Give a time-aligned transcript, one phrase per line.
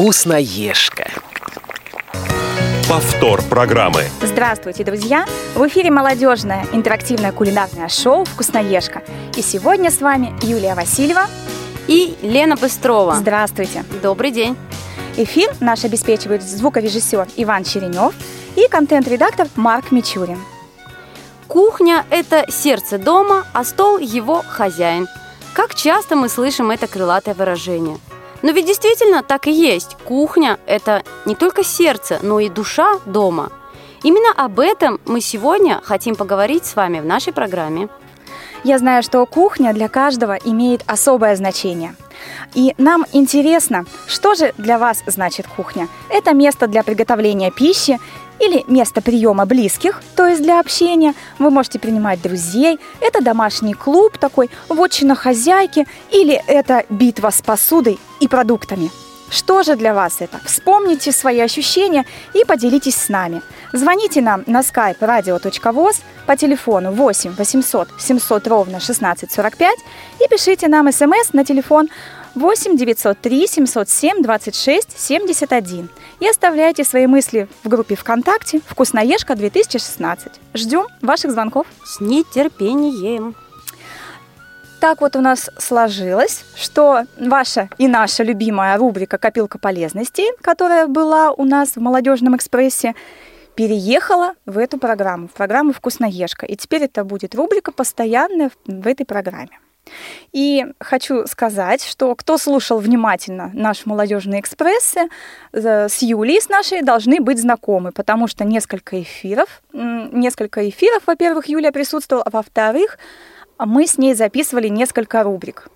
[0.00, 1.10] Вкусноежка.
[2.88, 4.04] Повтор программы.
[4.22, 5.26] Здравствуйте, друзья!
[5.54, 9.02] В эфире молодежное интерактивное кулинарное шоу «Вкусноежка».
[9.36, 11.26] И сегодня с вами Юлия Васильева
[11.86, 13.16] и Лена Быстрова.
[13.16, 13.84] Здравствуйте!
[14.02, 14.56] Добрый день!
[15.18, 18.14] Эфир наш обеспечивает звуковрежиссер Иван Черенев
[18.56, 20.38] и контент-редактор Марк Мичурин.
[21.46, 25.08] Кухня– это сердце дома, а стол– его хозяин.
[25.52, 27.98] Как часто мы слышим это крылатое выражение–
[28.42, 29.96] но ведь действительно так и есть.
[30.04, 33.50] Кухня– это не только сердце, но и душа дома.
[34.02, 37.88] Именно об этом мы сегодня хотим поговорить с вами в нашей программе.
[38.62, 41.94] Я знаю, что кухня для каждого имеет особое значение.
[42.54, 45.88] И нам интересно, что же для вас значит кухня?
[46.10, 47.98] Это место для приготовления пищи
[48.38, 51.14] или место приема близких, то есть для общения.
[51.38, 52.78] Вы можете принимать друзей.
[53.00, 58.90] Это домашний клуб такой, вотчина хозяйки, или это битва с посудой и продуктами.
[59.30, 60.40] Что же для вас это?
[60.44, 63.42] Вспомните свои ощущения и поделитесь с нами.
[63.72, 69.78] Звоните нам на skype radio.voz по телефону 8 800 700 ровно 1645
[70.20, 71.88] и пишите нам смс на телефон
[72.34, 75.88] 8 903 707 26 71
[76.20, 80.32] и оставляйте свои мысли в группе ВКонтакте «Вкусноежка 2016».
[80.54, 81.66] Ждем ваших звонков.
[81.84, 83.34] С нетерпением.
[84.80, 91.32] Так вот у нас сложилось, что ваша и наша любимая рубрика «Копилка полезностей», которая была
[91.32, 92.94] у нас в «Молодежном экспрессе»,
[93.54, 96.46] переехала в эту программу, в программу «Вкусноежка».
[96.46, 99.58] И теперь это будет рубрика постоянная в этой программе.
[100.32, 105.08] И хочу сказать, что кто слушал внимательно наш молодежный экспрессы
[105.52, 111.48] э, с Юлей, с нашей, должны быть знакомы, потому что несколько эфиров, несколько эфиров, во-первых,
[111.48, 112.98] Юлия присутствовала, а во-вторых,
[113.66, 115.68] мы с ней записывали несколько рубрик.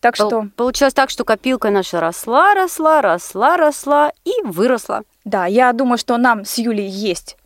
[0.00, 0.48] Так что...
[0.56, 5.02] Получилось так, что копилка наша росла, росла, росла, росла и выросла.
[5.24, 7.36] Да, я думаю, что нам с Юлей есть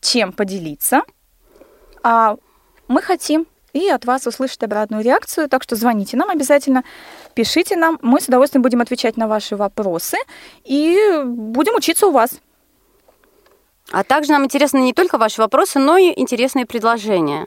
[0.00, 1.02] чем поделиться.
[2.02, 2.36] А
[2.88, 5.48] мы хотим и от вас услышать обратную реакцию.
[5.48, 6.84] Так что звоните нам обязательно,
[7.34, 7.98] пишите нам.
[8.02, 10.16] Мы с удовольствием будем отвечать на ваши вопросы
[10.64, 12.40] и будем учиться у вас.
[13.92, 17.46] А также нам интересны не только ваши вопросы, но и интересные предложения.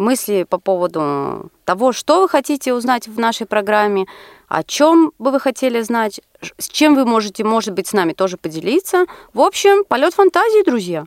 [0.00, 4.06] Мысли по поводу того, что вы хотите узнать в нашей программе,
[4.48, 6.22] о чем бы вы хотели знать,
[6.56, 9.04] с чем вы можете, может быть, с нами тоже поделиться.
[9.34, 11.04] В общем, полет фантазии, друзья.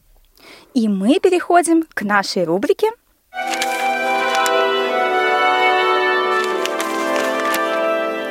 [0.75, 2.91] И мы переходим к нашей рубрике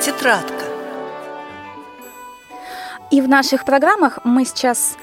[0.00, 0.64] тетрадка.
[3.10, 4.96] И в наших программах мы сейчас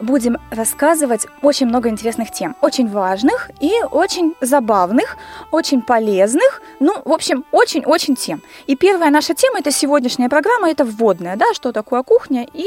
[0.00, 5.16] будем рассказывать очень много интересных тем, очень важных и очень забавных,
[5.50, 8.42] очень полезных, ну, в общем, очень-очень тем.
[8.66, 12.66] И первая наша тема, это сегодняшняя программа, это вводная, да, что такое кухня и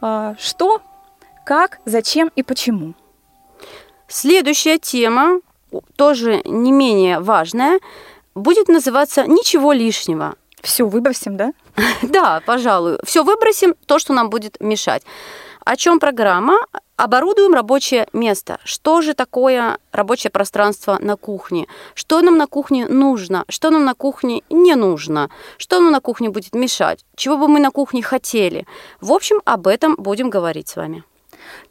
[0.00, 0.80] э, что,
[1.44, 2.94] как, зачем и почему.
[4.08, 5.40] Следующая тема,
[5.96, 7.80] тоже не менее важная,
[8.34, 10.34] будет называться «Ничего лишнего».
[10.60, 11.52] Все выбросим, да?
[12.02, 12.98] Да, пожалуй.
[13.04, 15.02] Все выбросим, то, что нам будет мешать.
[15.64, 16.58] О чем программа?
[16.96, 18.58] Оборудуем рабочее место.
[18.64, 21.68] Что же такое рабочее пространство на кухне?
[21.94, 23.44] Что нам на кухне нужно?
[23.48, 25.30] Что нам на кухне не нужно?
[25.58, 27.04] Что нам на кухне будет мешать?
[27.14, 28.66] Чего бы мы на кухне хотели?
[29.00, 31.04] В общем, об этом будем говорить с вами.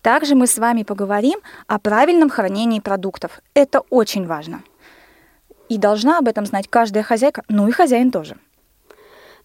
[0.01, 3.41] Также мы с вами поговорим о правильном хранении продуктов.
[3.53, 4.63] Это очень важно.
[5.67, 8.37] И должна об этом знать каждая хозяйка, ну и хозяин тоже.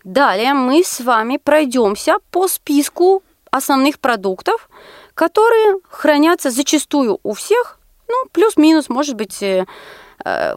[0.04, 3.22] Далее мы с вами пройдемся по списку
[3.56, 4.68] основных продуктов,
[5.14, 7.78] которые хранятся зачастую у всех,
[8.08, 9.66] ну, плюс-минус, может быть, э,
[10.24, 10.54] э,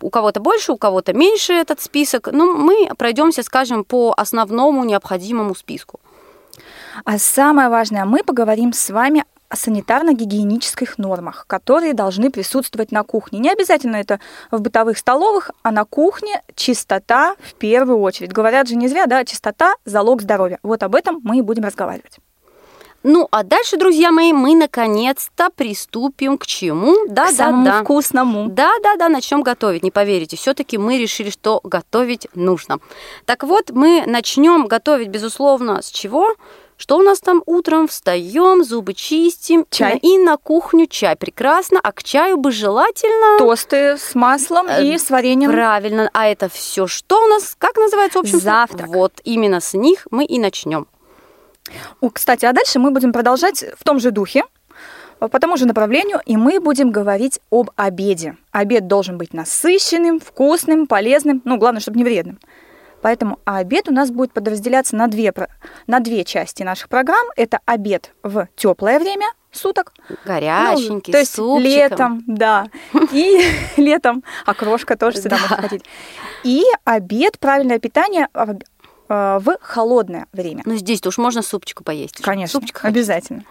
[0.00, 2.28] у кого-то больше, у кого-то меньше этот список.
[2.32, 6.00] Но мы пройдемся, скажем, по основному необходимому списку.
[7.04, 13.38] А самое важное, мы поговорим с вами о санитарно-гигиенических нормах, которые должны присутствовать на кухне.
[13.38, 14.18] Не обязательно это
[14.50, 18.32] в бытовых столовых, а на кухне чистота в первую очередь.
[18.32, 20.58] Говорят же не зря, да, чистота– залог здоровья.
[20.62, 22.18] Вот об этом мы и будем разговаривать.
[23.08, 27.06] Ну, а дальше, друзья мои, мы наконец-то приступим к чему?
[27.06, 27.84] Да, к да, самому да.
[27.84, 28.48] вкусному.
[28.48, 29.84] Да, да, да, начнем готовить.
[29.84, 32.80] Не поверите, все-таки мы решили, что готовить нужно.
[33.24, 36.34] Так вот, мы начнем готовить, безусловно, с чего?
[36.76, 37.86] Что у нас там утром?
[37.86, 39.64] Встаем, зубы чистим.
[39.70, 39.98] Чай.
[40.02, 41.14] И на кухню чай.
[41.14, 41.78] Прекрасно.
[41.80, 43.38] А к чаю бы желательно...
[43.38, 45.52] Тосты с маслом э, и с вареньем.
[45.52, 46.10] Правильно.
[46.12, 47.54] А это все что у нас?
[47.56, 48.40] Как называется, в общем?
[48.40, 48.88] Завтрак.
[48.88, 50.88] Вот, именно с них мы и начнем.
[52.12, 54.44] Кстати, а дальше мы будем продолжать в том же духе,
[55.18, 58.36] по тому же направлению, и мы будем говорить об обеде.
[58.50, 62.38] Обед должен быть насыщенным, вкусным, полезным, ну, главное, чтобы не вредным.
[63.02, 65.32] Поэтому а обед у нас будет подразделяться на две,
[65.86, 67.26] на две части наших программ.
[67.36, 69.92] Это обед в теплое время суток.
[70.24, 71.62] Горяченький, ну, То есть супчиком.
[71.62, 72.66] летом, да.
[73.12, 73.44] И
[73.76, 75.84] летом окрошка тоже сюда может ходить.
[76.42, 78.54] И обед, правильное питание э,
[79.08, 80.62] в холодное время.
[80.64, 82.22] Ну, здесь-то уж можно супчику поесть.
[82.22, 83.44] Конечно, Супчик обязательно.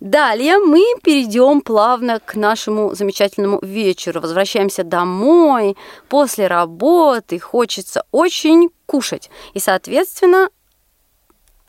[0.00, 4.20] Далее мы перейдем плавно к нашему замечательному вечеру.
[4.20, 5.76] Возвращаемся домой
[6.08, 9.30] после работы, хочется очень кушать.
[9.54, 10.50] И, соответственно,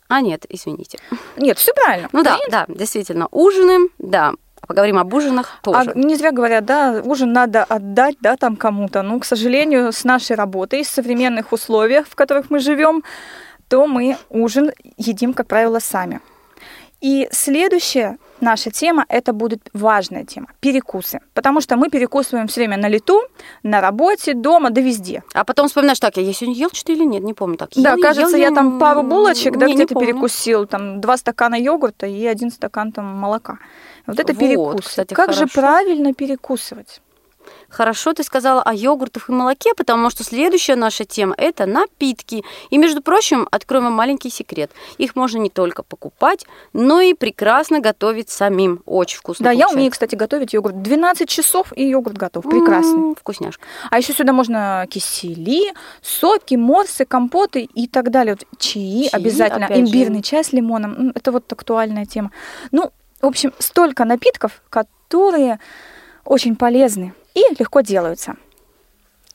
[0.10, 1.00] а нет, извините.
[1.38, 2.10] Нет, все правильно.
[2.12, 4.34] Ну да, да, действительно, ужинаем, да,
[4.66, 5.92] поговорим об ужинах тоже.
[5.92, 9.02] А не зря говорят, да, ужин надо отдать, да, там кому-то.
[9.04, 13.04] Ну, к сожалению, с нашей работой, с современных условиях, в которых мы живем,
[13.68, 16.22] то мы ужин едим, как правило, сами.
[17.02, 21.20] И следующая наша тема, это будет важная тема, перекусы.
[21.34, 23.22] Потому что мы перекусываем все время на лету,
[23.64, 25.24] на работе, дома, да везде.
[25.34, 27.58] А потом вспоминаешь, так, я сегодня ел что или нет, не помню.
[27.58, 31.56] Так, да, ел, кажется, ел, я там пару булочек, да, где-то перекусил, там два стакана
[31.56, 33.60] йогурта и один стакан там молока.
[34.06, 34.86] Вот это вот, перекус.
[34.86, 35.46] Кстати, как хорошо.
[35.46, 37.02] же правильно перекусывать?
[37.70, 42.44] Хорошо ты сказала о йогуртах и молоке, потому что следующая наша тема– это напитки.
[42.70, 44.72] И, между прочим, откроем вам маленький секрет.
[44.98, 48.82] Их можно не только покупать, но и прекрасно готовить самим.
[48.86, 49.74] Очень вкусно Да, получается.
[49.74, 50.82] я умею, кстати, готовить йогурт.
[50.82, 52.44] 12 часов, и йогурт готов.
[52.46, 52.94] Прекрасный.
[53.00, 53.64] М-м, вкусняшка.
[53.92, 58.36] А еще сюда можно кисели, соки, морсы, компоты и так далее.
[58.36, 59.66] Вот чаи, Чаи, обязательно.
[59.66, 59.84] опять же.
[59.84, 61.12] Имбирный чай с лимоном.
[61.16, 62.32] Это вот актуальная тема.
[62.72, 62.92] Ну,
[63.22, 65.60] в общем, столько напитков, которые
[66.24, 68.36] очень полезны и легко делаются.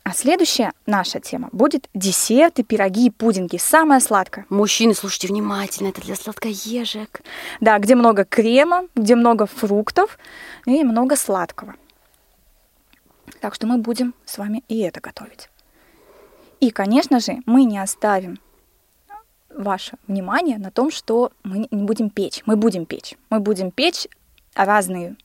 [0.03, 3.57] А следующая наша тема будет десерты, пироги и пудинги.
[3.57, 4.45] Самое сладкое.
[4.49, 7.23] Мужчины, слушайте внимательно, это для сладкоежек.
[7.61, 10.19] Да, где много крема, где много фруктов
[10.67, 11.77] и много сладкого.
[13.41, 15.49] Так что мы будем с вами и это готовить.
[16.59, 18.41] И, конечно же, мы не оставим
[19.49, 22.43] ваше внимание на том, что мы не будем печь.
[22.47, 23.15] Мы будем печь.
[23.31, 24.09] Мы будем печь
[24.55, 25.17] разные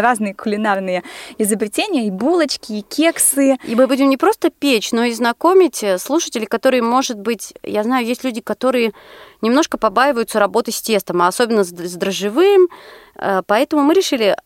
[0.00, 1.02] разные кулинарные
[1.38, 3.56] изобретения, и булочки, и кексы.
[3.64, 7.82] И мы будем не просто печь, но и знакомить э, слушателей, которые, может быть, я
[7.82, 8.92] знаю, есть люди, которые
[9.40, 12.68] немножко побаиваются работы с тестом, а особенно с, дрожжевым,
[13.16, 14.36] э, поэтому мы решили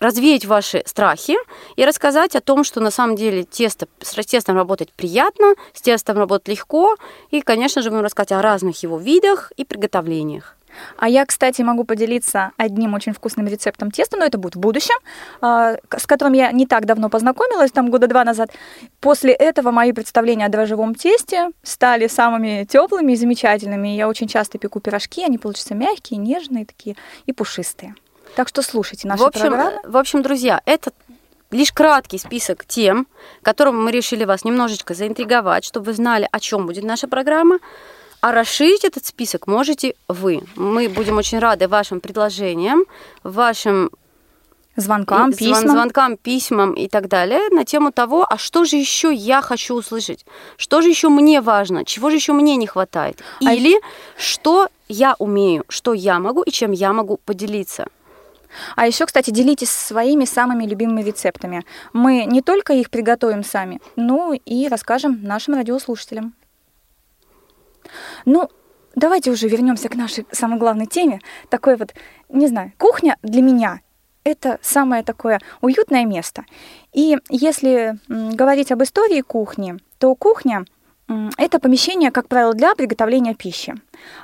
[0.00, 1.36] развеять ваши страхи
[1.76, 6.18] и рассказать о том, что на самом деле тесто, с тестом работать приятно, с тестом
[6.18, 6.96] работать легко,
[7.30, 10.56] и, конечно же, будем рассказать о разных его видах и приготовлениях.
[10.96, 14.96] А я, кстати, могу поделиться одним очень вкусным рецептом теста, но это будет в будущем,
[15.40, 18.50] а, с которым я не так давно познакомилась, там года два назад.
[19.00, 23.88] После этого мои представления о дрожжевом тесте стали самыми теплыми и замечательными.
[23.88, 27.94] Я очень часто пеку пирожки, они получатся мягкие, нежные такие и пушистые.
[28.36, 29.80] Так что слушайте наши в общем, программы.
[29.84, 30.90] В общем, друзья, это
[31.50, 33.06] лишь краткий список тем,
[33.42, 37.58] которым мы решили вас немножечко заинтриговать, чтобы вы знали, о чем будет наша программа.
[38.24, 40.40] А расширить этот список можете вы.
[40.56, 42.84] Мы будем очень рады вашим предложениям,
[43.22, 43.90] вашим
[44.76, 45.68] звонкам, звон, письмам.
[45.68, 50.24] звонкам, письмам и так далее на тему того, а что же еще я хочу услышать,
[50.56, 53.78] что же еще мне важно, чего же еще мне не хватает, А или
[54.16, 57.88] что я умею, что я могу и чем я могу поделиться.
[58.74, 61.62] А еще, кстати, делитесь своими самыми любимыми рецептами.
[61.92, 66.32] Мы не только их приготовим сами, но и расскажем нашим радиослушателям.
[68.24, 68.48] Ну,
[68.94, 71.20] давайте уже вернемся к нашей самой главной теме.
[71.48, 71.94] Такой вот,
[72.28, 73.80] не знаю, кухня для меня
[74.24, 76.44] это самое такое уютное место.
[76.92, 80.64] И если говорить об истории кухни, то кухня
[81.36, 83.74] это помещение, как правило, для приготовления пищи.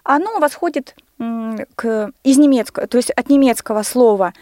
[0.02, 4.32] Оно восходит к, из немецкого, то есть от немецкого слова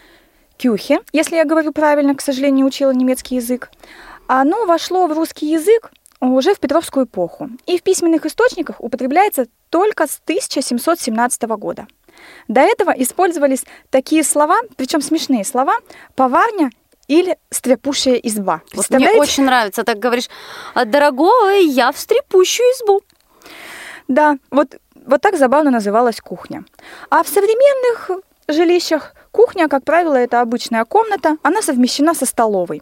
[0.57, 3.69] кюхе, если я говорю правильно, к сожалению, учила немецкий язык.
[4.27, 10.07] Оно вошло в русский язык уже в Петровскую эпоху и в письменных источниках употребляется только
[10.07, 11.87] с 1717 года.
[12.47, 15.77] До этого использовались такие слова, причем смешные слова,
[16.15, 16.69] поварня
[17.07, 18.61] или стряпущая изба.
[18.73, 20.29] Вот мне очень нравится, так говоришь,
[20.73, 23.01] а, дорогой, я в стряпущую избу.
[24.07, 26.65] Да, вот, вот так забавно называлась кухня.
[27.09, 28.11] А в современных
[28.47, 32.81] жилищах кухня, как правило, это обычная комната, она совмещена со столовой.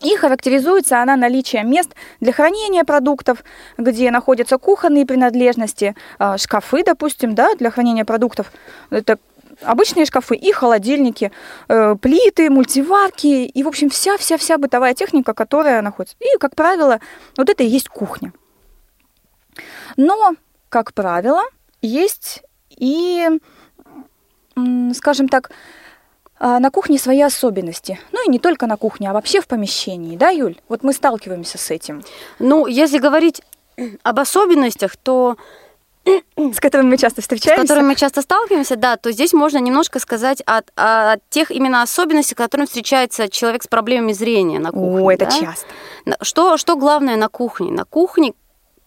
[0.00, 1.90] И характеризуется она наличием мест
[2.20, 3.42] для хранения продуктов,
[3.76, 8.52] где находятся кухонные принадлежности, а, шкафы, допустим, да, для хранения продуктов.
[8.90, 9.18] Это
[9.62, 11.32] обычные шкафы и холодильники,
[11.68, 16.16] э, плиты, мультиварки и, в общем, вся-вся-вся бытовая техника, которая находится.
[16.20, 17.00] И, как правило,
[17.36, 18.32] вот это и есть кухня.
[19.96, 20.34] Но,
[20.68, 21.42] как правило,
[21.82, 23.28] есть и,
[24.94, 25.50] скажем так,
[26.40, 27.98] на кухне свои особенности.
[28.12, 30.56] Ну и не только на кухне, а вообще в помещении, да, Юль?
[30.68, 32.02] Вот мы сталкиваемся с этим.
[32.38, 33.42] Ну, если говорить
[34.02, 35.36] об особенностях, то
[36.36, 37.64] с которыми мы часто встречаемся.
[37.64, 41.82] С которыми мы часто сталкиваемся, да, то здесь можно немножко сказать о, о тех именно
[41.82, 45.02] особенностях, с которыми встречается человек с проблемами зрения на кухне.
[45.02, 45.30] О, это да?
[45.30, 45.66] часто.
[46.22, 47.70] Что, что главное на кухне?
[47.70, 48.32] На кухне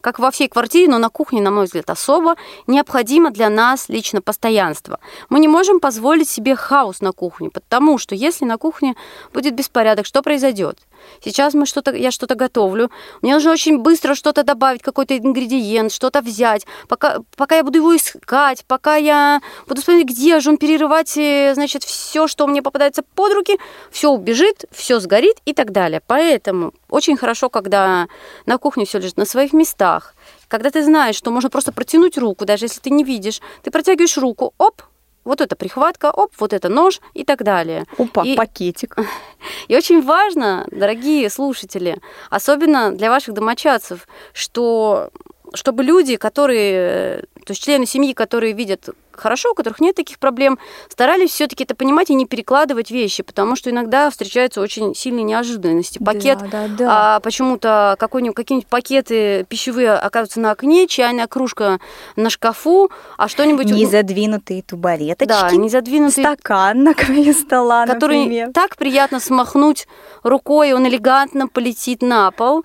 [0.02, 2.36] как во всей квартире, но на кухне, на мой взгляд, особо,
[2.68, 5.00] необходимо для нас лично постоянство.
[5.30, 8.96] Мы не можем позволить себе хаос на кухне, потому что если на кухне
[9.34, 10.78] будет беспорядок, что произойдет?
[11.24, 12.92] Сейчас мы что-то, я что-то готовлю,
[13.22, 17.96] мне нужно очень быстро что-то добавить, какой-то ингредиент, что-то взять, пока, пока я буду его
[17.96, 23.04] искать, пока я буду смотреть, где же он, перерывать, э, значит, все, что мне попадается
[23.16, 23.58] под руки,
[23.92, 26.02] все убежит, все сгорит и так далее.
[26.06, 28.08] Поэтому очень хорошо, когда
[28.46, 30.16] на кухне все лежит на своих местах,
[30.48, 34.18] когда ты знаешь, что можно просто протянуть руку, даже если ты не видишь, ты протягиваешь
[34.18, 34.82] руку, оп,
[35.24, 37.86] вот это прихватка, оп, вот это нож и так далее.
[37.98, 38.96] Опа, и, пакетик.
[39.68, 41.98] И очень важно, дорогие слушатели,
[42.30, 45.10] особенно для ваших домочадцев, что
[45.54, 48.90] чтобы люди, которые, то есть члены семьи, которые видят
[49.22, 50.58] хорошо, у которых нет таких проблем,
[50.90, 56.00] старались все-таки это понимать и не перекладывать вещи, потому что иногда встречаются очень сильные неожиданности.
[56.00, 57.16] Пакет, да, да, да.
[57.16, 61.80] А, почему-то какие-нибудь пакеты пищевые оказываются на окне, чайная кружка
[62.16, 63.66] на шкафу, а что-нибудь...
[63.66, 65.30] Не задвинутые тубареточки.
[65.30, 66.26] Да, не задвинутые...
[66.26, 68.52] Стакан на краю стола, Который например.
[68.54, 69.88] так приятно смахнуть
[70.24, 72.64] рукой, он элегантно полетит на пол.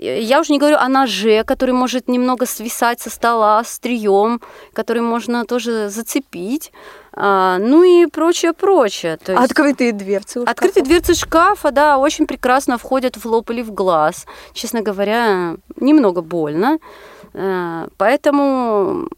[0.00, 4.40] Я уже не говорю о ноже, который может немного свисать со стола, с трием,
[4.72, 6.72] который можно тоже зацепить.
[7.12, 9.16] А, ну и прочее, прочее.
[9.16, 10.38] То есть открытые дверцы.
[10.46, 14.26] Открытые дверцы шкафа, да, очень прекрасно входят в лоб или в глаз.
[14.52, 16.78] Честно говоря, немного больно.
[17.34, 19.08] А, поэтому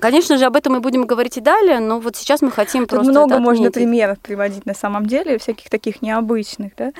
[0.00, 2.90] Конечно же, об этом мы будем говорить и далее, но вот сейчас мы хотим Тут
[2.90, 6.92] просто много можно примеров приводить на самом деле, всяких таких необычных, да.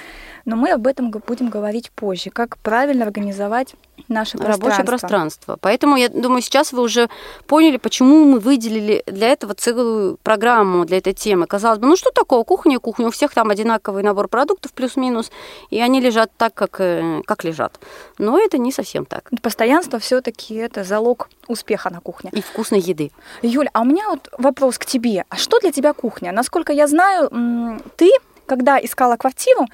[0.45, 3.75] Но мы об этом будем говорить позже, как правильно организовать
[4.09, 4.69] наше пространство.
[4.69, 5.59] Рабочее пространство.
[5.61, 7.09] Поэтому я думаю, сейчас вы уже
[7.47, 11.47] поняли, почему мы выделили для этого целую программу для этой темы.
[11.47, 15.30] Казалось бы, ну что такое кухня, кухня, у всех там одинаковый набор продуктов плюс-минус,
[15.71, 17.78] и они лежат так, как, э, как лежат.
[18.19, 19.30] Но это не совсем так.
[19.42, 22.30] Постоянство все-таки это залог успеха на кухне.
[22.33, 23.11] И вкусной еды.
[23.43, 25.25] Юль, а у меня вот вопрос к тебе.
[25.29, 26.33] А что для тебя кухня?
[26.33, 28.11] Насколько я знаю, ты,
[28.47, 29.67] когда искала квартиру,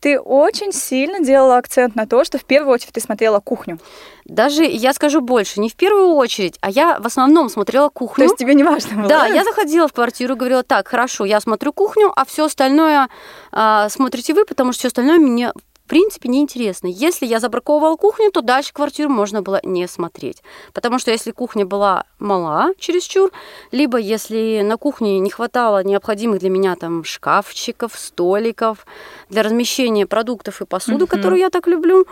[0.00, 3.78] ты очень сильно делала акцент на то, что в первую очередь ты смотрела кухню.
[4.24, 8.16] Даже я скажу больше, не в первую очередь, а я в основном смотрела кухню.
[8.16, 9.08] То есть тебе не важно было?
[9.08, 13.08] Да, я заходила в квартиру, говорила, так, хорошо, я смотрю кухню, а все остальное
[13.50, 15.52] а, смотрите вы, потому что все остальное мне
[15.88, 16.86] принципе, неинтересно.
[16.86, 20.42] Если я забраковывала кухню, то дальше квартиру можно было не смотреть.
[20.72, 23.30] Потому что если кухня была мала чересчур,
[23.72, 28.86] либо если на кухне не хватало необходимых для меня там шкафчиков, столиков
[29.28, 31.08] для размещения продуктов и посуды, mm-hmm.
[31.08, 32.06] которую я так люблю,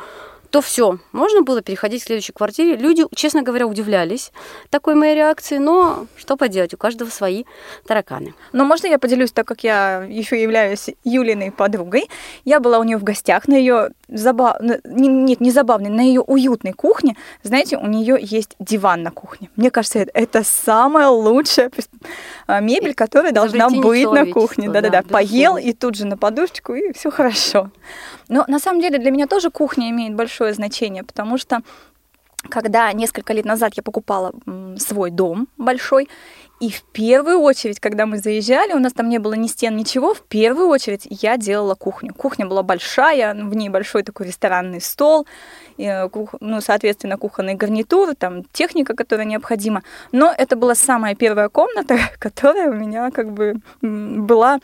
[0.50, 2.76] то все, можно было переходить к следующей квартире.
[2.76, 4.32] Люди, честно говоря, удивлялись
[4.70, 7.44] такой моей реакции, но что поделать, у каждого свои
[7.86, 8.34] тараканы.
[8.52, 12.08] Но можно я поделюсь, так как я еще являюсь Юлиной подругой.
[12.44, 14.56] Я была у нее в гостях на ее забав...
[14.84, 17.16] нет, не забавной, на ее уютной кухне.
[17.42, 19.50] Знаете, у нее есть диван на кухне.
[19.56, 21.70] Мне кажется, это самая лучшая а,
[22.48, 24.68] мебель, которая должна быть на кухне.
[24.68, 27.70] Да-да-да, поел и тут же на подушечку, и все хорошо.
[28.28, 31.60] Но на самом деле для меня тоже кухня имеет большое значение, потому что
[32.48, 34.32] когда несколько лет назад я покупала
[34.78, 36.08] свой дом большой,
[36.58, 40.14] и в первую очередь, когда мы заезжали, у нас там не было ни стен, ничего,
[40.14, 42.14] в первую очередь я делала кухню.
[42.14, 45.26] Кухня была большая, в ней большой такой ресторанный стол,
[45.76, 46.08] и,
[46.40, 49.82] ну, соответственно, кухонный гарнитур, там техника, которая необходима.
[50.12, 54.60] Но это была самая первая комната, которая у меня как бы была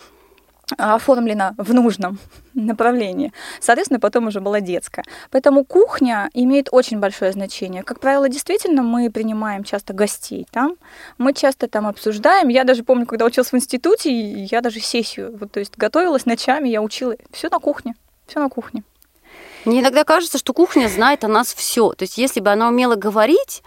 [0.78, 2.19] оформлена в нужном
[2.54, 3.33] направлении.
[3.61, 5.04] Соответственно, потом уже была детская.
[5.31, 7.83] Поэтому кухня имеет очень большое значение.
[7.83, 10.76] Как правило, действительно, мы принимаем часто гостей там,
[11.19, 12.49] мы часто там обсуждаем.
[12.49, 14.11] Я даже помню, когда училась в институте,
[14.45, 17.14] я даже сессию, вот, то есть готовилась ночами, я учила.
[17.33, 17.95] Все на кухне,
[18.26, 18.83] все на кухне.
[19.64, 21.92] Мне иногда кажется, что кухня знает о нас все.
[21.92, 23.62] То есть, если бы она умела говорить,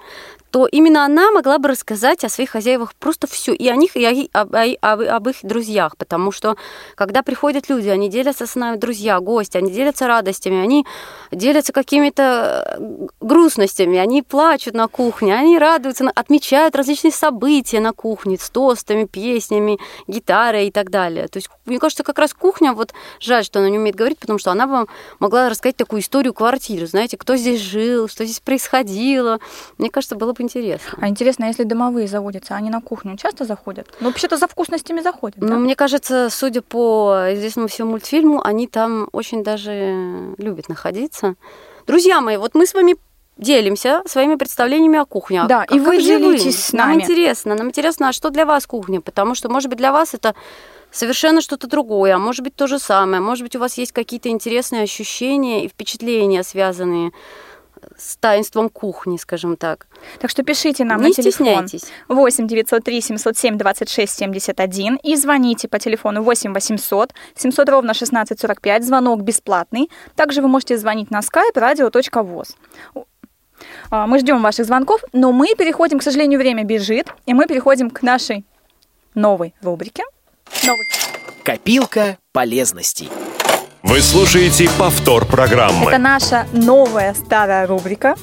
[0.55, 4.05] то именно она могла бы рассказать о своих хозяевах просто все, и о них, и
[4.05, 6.55] о, об, об, об их друзьях, потому что
[6.95, 10.85] когда приходят люди, они делятся с нами, друзья, гости, они делятся радостями, они
[11.29, 18.37] делятся какими-то э, грустностями, они плачут на кухне, они радуются, отмечают различные события на кухне
[18.39, 21.27] с тостами, песнями, гитарой и так далее.
[21.27, 24.39] То есть, мне кажется, как раз кухня, вот жаль, что она не умеет говорить, потому
[24.39, 24.87] что она бы
[25.19, 29.41] могла рассказать такую историю квартиры, знаете, кто здесь жил, что здесь происходило.
[29.77, 30.97] Мне кажется, было бы интересно.
[31.01, 33.87] А интересно, если домовые заводятся, они на кухню часто заходят?
[33.99, 35.39] Ну, вообще-то за вкусностями заходят.
[35.41, 35.55] Ну, да?
[35.55, 41.35] мне кажется, судя по известному всему мультфильму, они там очень даже любят находиться.
[41.87, 42.95] Друзья мои, вот мы с вами
[43.37, 45.43] делимся своими представлениями о кухне.
[45.47, 47.01] Да, а и вы делитесь с Нам нами.
[47.03, 49.01] интересно, нам интересно, а что для вас кухня?
[49.01, 50.35] Потому что, может быть, для вас это
[50.91, 53.21] совершенно что-то другое, а может быть, то же самое.
[53.21, 57.13] Может быть, у вас есть какие-то интересные ощущения и впечатления, связанные с
[58.19, 59.87] таинством кухни, скажем так.
[60.19, 61.91] Так что пишите нам Не на телефон стесняйтесь.
[62.07, 68.83] 8 903 707 26 71 и звоните по телефону 8 800 700 ровно 1645.
[68.85, 69.89] Звонок бесплатный.
[70.15, 72.55] Также вы можете звонить на skype radio.voz.
[73.89, 77.89] А, Мы ждем ваших звонков, но мы переходим, к сожалению, время бежит, и мы переходим
[77.89, 78.45] к нашей
[79.13, 80.03] новой рубрике.
[80.63, 81.05] Новости.
[81.43, 83.09] Копилка полезностей.
[83.87, 85.91] Вы слушаете повтор программы.
[85.91, 88.15] Это наша новая старая рубрика.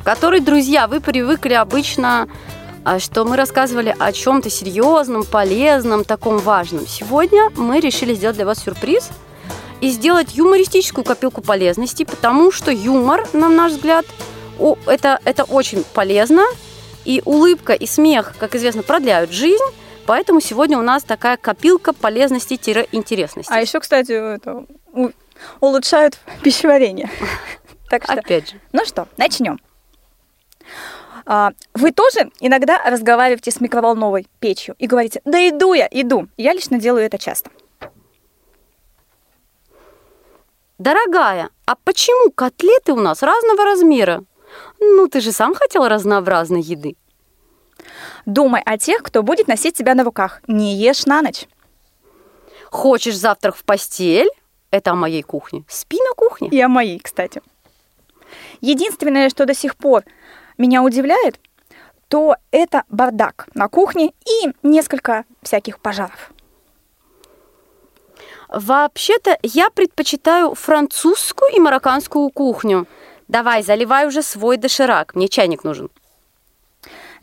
[0.00, 2.28] в которой, друзья, вы привыкли обычно,
[2.84, 6.84] а, что мы рассказывали о чем-то серьезном, полезном, таком важном.
[6.88, 9.10] Сегодня мы решили сделать для вас сюрприз
[9.80, 14.04] и сделать юмористическую копилку полезностей, потому что юмор, на наш взгляд,
[14.86, 16.42] это, это очень полезно,
[17.04, 19.64] и улыбка и смех, как известно, продляют жизнь,
[20.06, 23.52] поэтому сегодня у нас такая копилка полезностей-интересностей.
[23.54, 24.66] А еще, кстати, это,
[25.60, 27.10] улучшают пищеварение.
[27.88, 28.60] Так что Опять же.
[28.72, 29.60] Ну что, начнем.
[31.24, 36.26] А, Вы тоже иногда разговариваете с микроволновой печью и говорите, да иду я, иду.
[36.36, 37.50] Я лично делаю это часто.
[40.78, 44.24] Дорогая, а почему котлеты у нас разного размера?
[44.80, 46.96] Ну, ты же сам хотел разнообразной еды.
[48.24, 50.40] Думай о тех, кто будет носить тебя на руках.
[50.46, 51.46] Не ешь на ночь.
[52.70, 54.28] Хочешь завтрак в постель?
[54.70, 55.64] Это о моей кухне.
[55.68, 56.48] Спи на кухне.
[56.48, 57.40] И о моей, кстати.
[58.60, 60.04] Единственное, что до сих пор
[60.58, 61.38] меня удивляет,
[62.08, 66.32] то это бардак на кухне и несколько всяких пожаров.
[68.48, 72.86] Вообще-то я предпочитаю французскую и марокканскую кухню.
[73.28, 75.14] Давай, заливай уже свой доширак.
[75.14, 75.90] Мне чайник нужен.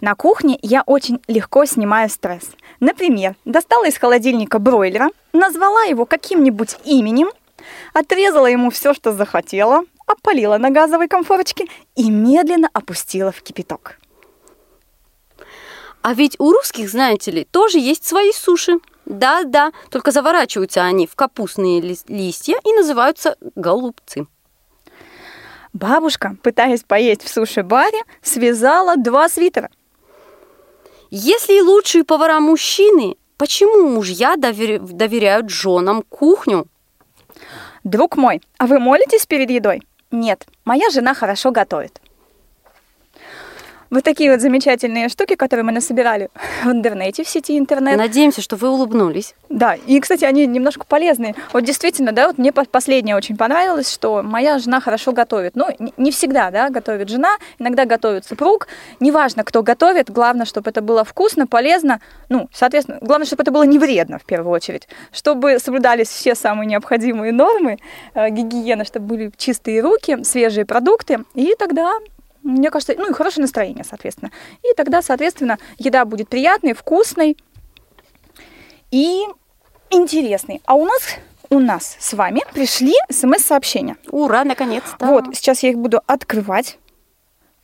[0.04, 2.50] На кухне я очень легко снимаю стресс.
[2.82, 7.30] Например, достала из холодильника бройлера, назвала его каким-нибудь именем,
[7.94, 13.98] отрезала ему все, что захотела, опалила на газовой конфорочке и медленно опустила в кипяток.
[16.02, 18.80] А ведь у русских, знаете ли, тоже есть свои суши.
[19.06, 24.28] Да-да, только заворачиваются они в капустные лис- листья и называются голубцы.
[25.72, 29.70] Бабушка, пытаясь поесть в суши-баре, связала два свитера.
[31.16, 36.66] Если лучшие повара мужчины, почему мужья довер- доверяют женам кухню?
[37.84, 39.84] Друг мой, а вы молитесь перед едой?
[40.10, 42.02] Нет, моя жена хорошо готовит.
[43.94, 46.30] Вот такие вот замечательные штуки, которые мы насобирали
[46.64, 47.96] в интернете, в сети интернет.
[47.96, 49.36] Надеемся, что вы улыбнулись.
[49.50, 51.36] Да, и, кстати, они немножко полезные.
[51.54, 55.56] Вот действительно, да, вот мне по- последнее очень понравилось, что моя жена хорошо готовит.
[55.56, 58.68] Ну, не- не всегда, да, готовит жена, иногда готовит супруг.
[59.00, 62.00] Неважно, кто готовит, главное, чтобы это было вкусно, полезно.
[62.30, 64.88] Ну, соответственно, главное, чтобы это было не вредно, в первую очередь.
[65.12, 67.78] Чтобы соблюдались все самые необходимые нормы
[68.16, 71.20] э, гигиены, чтобы были чистые руки, свежие продукты.
[71.36, 71.92] И тогда
[72.44, 74.32] мне кажется, ну и хорошее настроение, соответственно.
[74.64, 77.38] И тогда, соответственно, еда будет приятной, вкусной
[78.92, 79.24] и
[79.90, 80.62] интересной.
[80.66, 81.02] А у нас,
[81.50, 83.96] у нас с вами пришли смс-сообщения.
[84.10, 85.06] Ура, наконец-то.
[85.06, 86.78] Вот, сейчас я их буду открывать.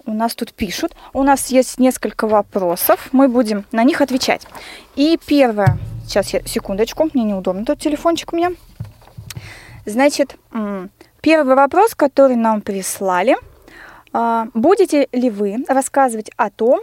[0.05, 0.95] У нас тут пишут.
[1.13, 3.09] У нас есть несколько вопросов.
[3.11, 4.47] Мы будем на них отвечать.
[4.95, 5.77] И первое.
[6.05, 7.09] Сейчас я, секундочку.
[7.13, 8.51] Мне неудобно тут телефончик у меня.
[9.85, 10.37] Значит,
[11.21, 13.37] первый вопрос, который нам прислали.
[14.13, 16.81] А, Будете ли вы рассказывать о том,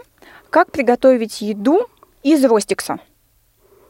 [0.49, 1.87] как приготовить еду
[2.23, 2.99] из ростикса?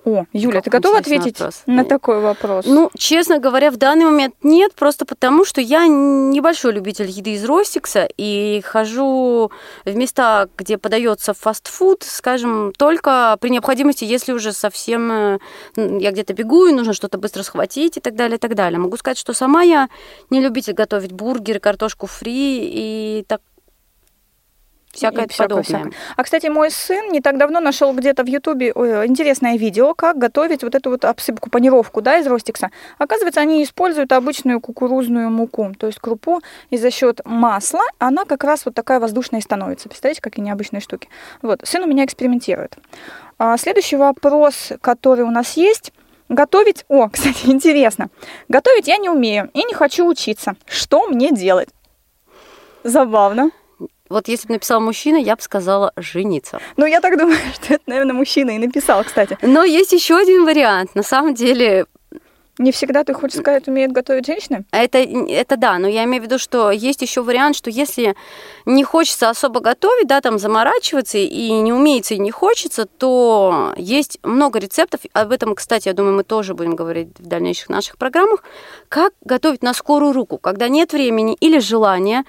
[0.07, 1.63] О, Юля, ты готова ответить вопрос.
[1.65, 2.65] на Ну, такой вопрос?
[2.65, 7.43] Ну, честно говоря, в данный момент нет, просто потому что я небольшой любитель еды из
[7.43, 9.51] Ростикса и хожу
[9.83, 15.39] в места, где подается фастфуд, скажем, только при необходимости, если уже совсем э,
[15.75, 18.79] я где-то бегу и нужно что-то быстро схватить и так далее, и так далее.
[18.79, 19.89] Могу сказать, что сама я
[20.29, 23.41] не любитель готовить бургеры, картошку фри и так
[24.97, 25.91] всякое подобное.
[26.15, 30.17] А, кстати, мой сын не так давно нашел где-то в Ютубе ой, интересное видео, как
[30.17, 32.71] готовить вот эту вот обсыпку, панировку, да, из ростикса.
[32.97, 38.43] Оказывается, они используют обычную кукурузную муку, то есть крупу, и за счет масла она как
[38.43, 39.87] раз вот такая воздушная и становится.
[39.87, 41.09] Представляете, какие необычные штуки.
[41.41, 42.77] Вот, сын у меня экспериментирует.
[43.37, 45.93] А, следующий вопрос, который у нас есть.
[46.29, 48.09] Готовить, о, кстати, интересно.
[48.49, 50.55] Готовить я не умею и не хочу учиться.
[50.65, 51.69] Что мне делать?
[52.83, 53.51] Забавно.
[54.09, 56.59] Вот если бы написал мужчина, я бы сказала жениться.
[56.77, 59.37] Ну, я так думаю, что это, наверное, мужчина и написал, кстати.
[59.41, 60.95] Но есть еще один вариант.
[60.95, 61.85] На самом деле,
[62.59, 64.65] Не всегда, ты хочешь сказать, умеют готовить женщины?
[64.71, 68.15] Это, это да, но я имею в виду, что есть еще вариант, что если
[68.65, 74.17] не хочется особо готовить, да, там заморачиваться и не умеется, и не хочется, то есть
[74.23, 75.01] много рецептов.
[75.13, 78.43] Об этом, кстати, я думаю, мы тоже будем говорить в дальнейших наших программах.
[78.89, 82.25] Как готовить на скорую руку, когда нет времени или желания,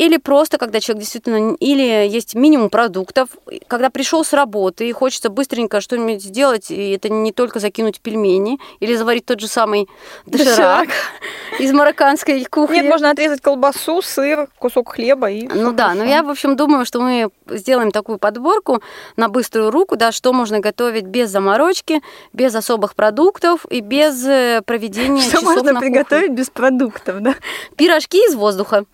[0.00, 3.28] или просто, когда человек действительно, или есть минимум продуктов,
[3.66, 8.58] когда пришел с работы и хочется быстренько что-нибудь сделать, и это не только закинуть пельмени
[8.80, 9.90] или заварить тот же самый
[10.24, 10.88] доширак
[11.58, 12.76] из марокканской кухни.
[12.76, 15.46] Нет, можно отрезать колбасу, сыр, кусок хлеба и...
[15.46, 18.82] Ну да, но я, в общем, думаю, что мы сделаем такую подборку
[19.16, 22.00] на быструю руку, да, что можно готовить без заморочки,
[22.32, 26.36] без особых продуктов и без э, проведения Что часов можно на приготовить кухне.
[26.36, 27.34] без продуктов, да?
[27.76, 28.86] Пирожки из воздуха.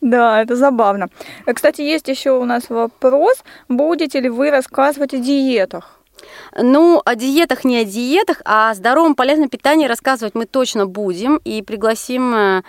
[0.00, 1.08] Да, это забавно.
[1.46, 3.44] Э, Кстати, есть еще у нас вопрос.
[3.68, 5.95] Будете ли вы рассказывать о диетах?
[6.56, 11.36] Ну, о диетах не о диетах, а о здоровом полезном питании рассказывать мы точно будем.
[11.44, 12.62] И пригласим э,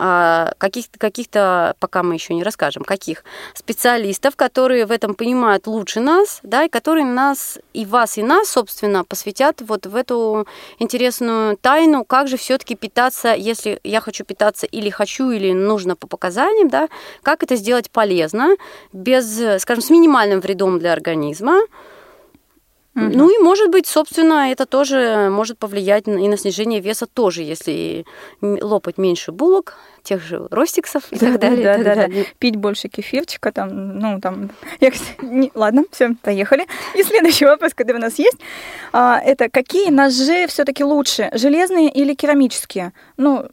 [0.00, 5.98] а, каких-то, каких-то, пока мы еще не расскажем, каких специалистов, которые в этом понимают лучше
[5.98, 10.46] нас, да, и которые нас и вас, и нас, собственно, посвятят вот в эту
[10.78, 16.06] интересную тайну, как же все-таки питаться, если я хочу питаться или хочу, или нужно по
[16.06, 16.88] показаниям, да,
[17.22, 18.56] как это сделать полезно,
[18.92, 21.58] без, скажем, с минимальным вредом для организма,
[22.98, 28.04] ну и, может быть, собственно, это тоже может повлиять и на снижение веса тоже, если
[28.40, 31.60] лопать меньше булок, тех же ростиксов и так далее.
[31.60, 32.00] и да, так да, да.
[32.02, 32.26] далее.
[32.38, 34.50] Пить больше кефирчика, там, ну, там...
[34.80, 34.90] Я,
[35.22, 36.66] не- Ладно, все, поехали.
[36.94, 38.38] И следующий вопрос, который у нас есть,
[38.92, 42.92] а, это какие ножи все таки лучше, железные или керамические?
[43.16, 43.48] Ну,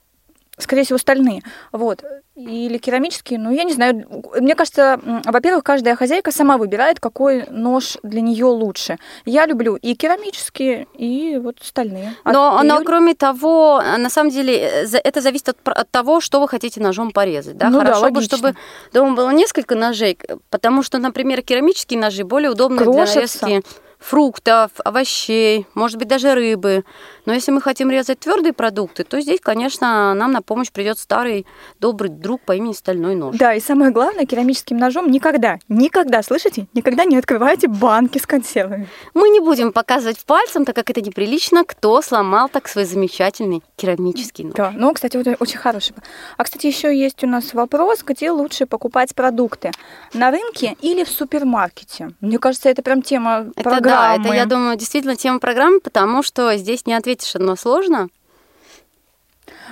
[0.57, 1.41] скорее всего, стальные.
[1.71, 2.03] Вот.
[2.35, 4.23] Или керамические, ну, я не знаю.
[4.39, 8.97] Мне кажется, во-первых, каждая хозяйка сама выбирает, какой нож для нее лучше.
[9.25, 12.13] Я люблю и керамические, и вот стальные.
[12.25, 12.85] А Но, ты, но Юль?
[12.85, 17.11] кроме того, на самом деле, э, это зависит от, от того, что вы хотите ножом
[17.11, 17.57] порезать.
[17.57, 17.69] Да?
[17.69, 18.37] Ну да, Хорошо бы, логично.
[18.37, 18.55] чтобы
[18.93, 20.17] дома было несколько ножей,
[20.49, 23.45] потому что, например, керамические ножи более удобны Крошатся.
[23.45, 26.83] для нарезки фруктов, овощей, может быть, даже рыбы.
[27.25, 31.47] Но если мы хотим резать твердые продукты, то здесь, конечно, нам на помощь придет старый
[31.79, 33.35] добрый друг по имени Стальной нож.
[33.37, 38.87] Да, и самое главное, керамическим ножом никогда, никогда, слышите, никогда не открывайте банки с консервами.
[39.15, 44.43] Мы не будем показывать пальцем, так как это неприлично, кто сломал так свой замечательный керамический
[44.43, 44.53] нож.
[44.55, 45.95] Да, ну, кстати, вот очень хороший.
[46.37, 49.71] А, кстати, еще есть у нас вопрос, где лучше покупать продукты?
[50.13, 52.11] На рынке или в супермаркете?
[52.21, 53.94] Мне кажется, это прям тема Это программы.
[53.95, 58.09] Да, это, я думаю, действительно тема программы, потому что здесь не ответишь односложно.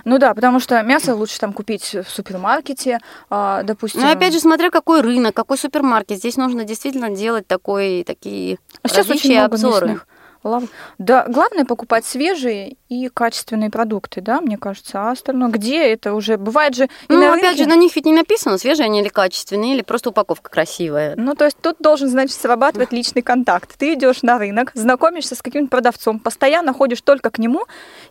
[0.06, 4.02] Ну да, потому что мясо лучше там купить в супермаркете, а, допустим.
[4.02, 6.18] Ну, опять же, смотря какой рынок, какой супермаркет.
[6.18, 9.88] Здесь нужно действительно делать такой, такие А сейчас очень много обзоры.
[9.88, 10.08] мясных
[10.44, 15.00] лав- Да, главное покупать свежие и качественные продукты, да, мне кажется.
[15.00, 16.38] А остальное, где это уже?
[16.38, 19.10] Бывает же Ну, на опять рынке- же, на них ведь не написано, свежие они или
[19.10, 21.16] качественные, или просто упаковка красивая.
[21.18, 23.72] Ну, то есть тут должен, значит, срабатывать личный контакт.
[23.78, 27.64] Ты идешь на рынок, знакомишься с каким-то продавцом, постоянно ходишь только к нему,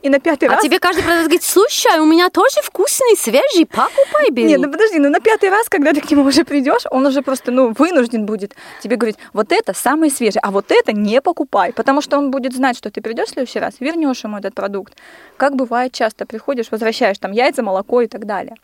[0.02, 0.62] и на пятый А раз...
[0.62, 4.48] тебе каждый продавец говорит, слушай, у меня тоже вкусный, свежий, покупай, бери.
[4.48, 7.22] Нет, ну подожди, ну на пятый раз, когда ты к нему уже придешь, он уже
[7.22, 11.72] просто, ну, вынужден будет тебе говорить, вот это самое свежее, а вот это не покупай,
[11.72, 14.96] потому что он будет знать, что ты придешь в следующий раз, вернешь ему этот продукт.
[15.36, 18.54] Как бывает часто, приходишь, возвращаешь там яйца, молоко и так далее.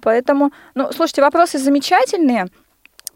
[0.00, 2.48] Поэтому, ну, слушайте, вопросы замечательные.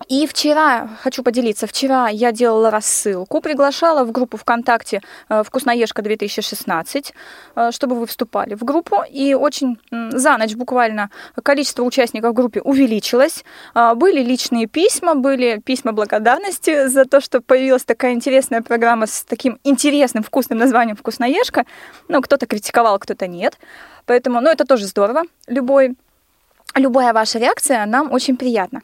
[0.06, 7.12] И вчера, хочу поделиться, вчера я делала рассылку, приглашала в группу ВКонтакте э, «Вкусноежка-2016»,
[7.56, 9.02] э, чтобы вы вступали в группу.
[9.11, 11.11] И очень за ночь буквально
[11.42, 13.44] количество участников в группе увеличилось.
[13.74, 19.24] А, Были личные письма, были письма благодарности за то, что появилась такая интересная программа с
[19.24, 21.64] таким интересным вкусным названием «Вкусноежка».
[22.08, 23.58] Ну, кто-то критиковал, кто-то нет.
[24.06, 25.22] Поэтому, ну, это тоже здорово.
[25.48, 25.96] Любой,
[26.74, 28.80] любая ваша реакция нам очень приятна.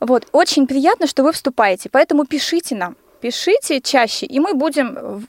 [0.00, 5.26] Вот, очень приятно, что вы вступаете, поэтому пишите нам, пишите чаще, и мы будем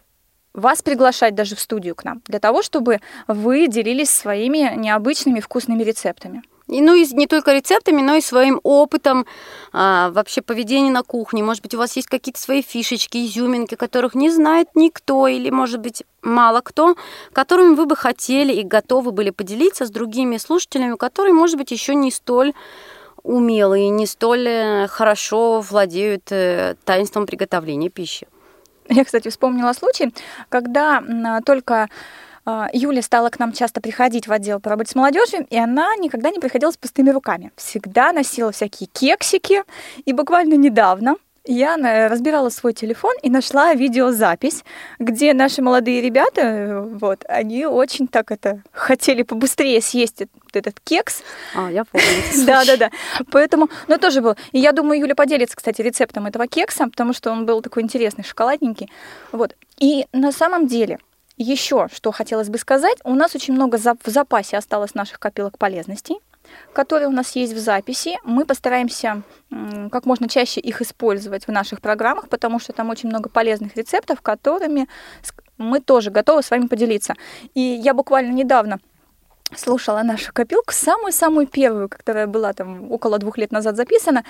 [0.54, 5.84] вас приглашать даже в студию к нам, для того, чтобы вы делились своими необычными вкусными
[5.84, 6.42] рецептами.
[6.68, 9.26] И, ну, и не только рецептами, но и своим опытом
[9.72, 11.42] а, вообще поведения на кухне.
[11.42, 15.80] Может быть, у вас есть какие-то свои фишечки, изюминки, которых не знает никто или, может
[15.80, 16.98] быть, мало кто,
[17.32, 21.96] которыми вы бы хотели и готовы были поделиться с другими слушателями, которые, может быть, еще
[21.96, 22.54] не столь
[23.28, 28.28] умелые, не столь э, хорошо владеют э, таинством приготовления пищи.
[28.90, 30.14] Я, кстати, вспомнила случай,
[30.50, 31.04] когда
[31.46, 31.90] только
[32.46, 35.94] а, Юля стала к нам часто приходить в отдел по работе с молодежью, и она
[35.98, 37.52] никогда не приходила с пустыми руками.
[37.58, 39.64] Всегда носила всякие кексики,
[40.06, 41.18] и буквально недавно
[41.50, 44.64] Я на- разбирала свой телефон и нашла видеозапись,
[45.00, 50.80] где наши молодые ребята, э, вот, они очень так это хотели побыстрее съесть эт- этот
[50.82, 51.24] кекс.
[51.56, 52.06] А, я помню.
[52.46, 52.92] Да, да, да.
[53.32, 54.36] Поэтому, ну тоже был.
[54.52, 58.26] И я думаю, Юля поделится, кстати, рецептом этого кекса, потому что он был такой интересный,
[58.26, 58.92] шоколадненький.
[59.32, 59.56] Вот.
[59.80, 61.00] И на самом деле,
[61.38, 66.18] еще что хотелось бы сказать, у нас очень много в запасе осталось наших копилок полезностей
[66.74, 68.18] которые у нас есть в записи.
[68.24, 69.22] Мы постараемся
[69.92, 74.22] как можно чаще их использовать в наших программах, потому что там очень много полезных рецептов,
[74.22, 74.88] которыми
[75.58, 77.16] мы тоже готовы с вами поделиться.
[77.54, 78.80] И я буквально недавно
[79.56, 84.24] слушала нашу копилку, самую-самую первую, которая была там около двух лет назад записана.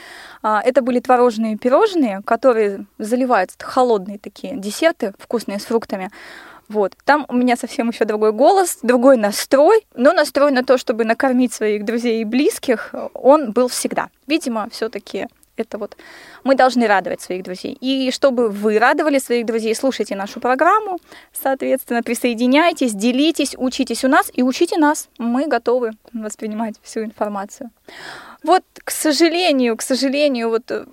[0.44, 6.12] А, Это были творожные пирожные, которые заливаются, холодные такие десерты, вкусные с фруктами.
[6.70, 6.94] Вот.
[7.06, 11.54] Там у меня совсем еще другой голос, другой настрой, но настрой на то, чтобы накормить
[11.54, 14.10] своих друзей и близких, он был всегда.
[14.28, 15.28] Видимо, все-таки
[15.58, 15.98] это вот
[16.44, 17.78] мы должны радовать своих друзей.
[17.82, 21.00] И чтобы вы радовали своих друзей, слушайте нашу программу,
[21.34, 25.10] соответственно, присоединяйтесь, делитесь, учитесь у нас и учите нас.
[25.18, 27.72] Мы готовы воспринимать всю информацию.
[28.44, 30.86] Вот, к сожалению, к сожалению, вот э,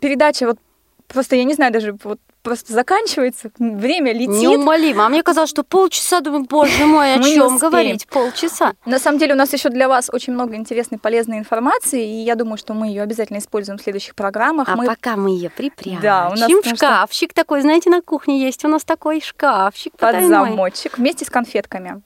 [0.00, 0.58] передача вот
[1.06, 4.28] просто, я не знаю, даже вот просто заканчивается, время летит.
[4.28, 5.04] Неумолимо.
[5.04, 8.06] А мне казалось, что полчаса, думаю, боже мой, о чем говорить?
[8.06, 8.74] Полчаса.
[8.84, 12.36] На самом деле у нас еще для вас очень много интересной, полезной информации, и я
[12.36, 14.68] думаю, что мы ее обязательно используем в следующих программах.
[14.68, 14.86] А мы...
[14.86, 18.64] пока мы ее припрячем, Да, у нас потому что- шкафчик такой, знаете, на кухне есть
[18.64, 22.00] у нас такой шкафчик под замочек вместе с конфетками.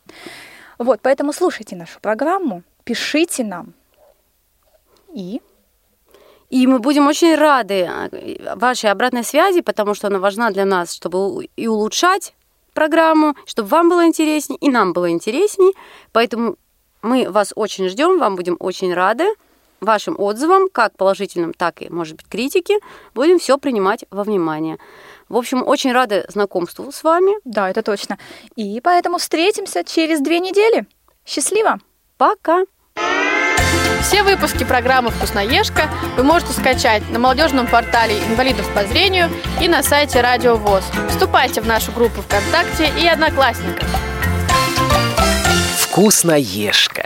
[0.78, 3.74] Вот, поэтому слушайте нашу программу, пишите нам.
[5.12, 5.42] И
[6.50, 10.92] И мы будем очень рады э, вашей обратной связи, потому что она важна для нас,
[10.92, 12.34] чтобы и улучшать
[12.74, 15.72] программу, чтобы вам было интереснее, и нам было интереснее.
[16.12, 16.56] Поэтому
[17.02, 19.24] мы вас очень ждем, вам будем очень рады
[19.80, 22.74] вашим отзывам, как положительным, так и, может быть, критики.
[23.14, 24.78] Будем все принимать во внимание.
[25.28, 27.32] В общем, очень рады знакомству с вами.
[27.44, 28.18] да, это точно.
[28.56, 30.86] И поэтому встретимся через две недели.
[31.24, 31.78] Счастливо!
[32.18, 32.64] Пока!
[34.02, 39.82] Все выпуски программы «Вкусноежка» вы можете скачать на молодежном портале инвалидов по зрению и на
[39.82, 40.84] сайте Радио ВОЗ.
[41.10, 43.88] Вступайте в нашу группу ВКонтакте и Одноклассниках.
[45.78, 47.04] Вкусноежка.